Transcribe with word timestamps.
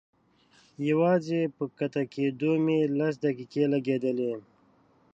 يوازې 0.89 1.41
په 1.55 1.63
کښته 1.77 2.03
کېدو 2.13 2.51
مې 2.65 2.77
لس 2.97 3.13
دقيقې 3.25 3.63
لګېدلې. 3.73 4.33